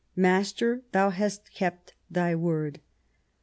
Master, 0.15 0.81
thou 0.93 1.11
hast 1.11 1.53
kept 1.53 1.93
thy 2.09 2.33
word." 2.35 2.79